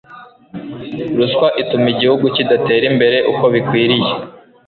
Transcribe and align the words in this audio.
Ruswa 1.17 1.47
ituma 1.61 1.87
igihugu 1.93 2.25
kidatera 2.35 2.85
imbere 2.91 3.17
uko 3.31 3.43
bikwiriye 3.53 4.11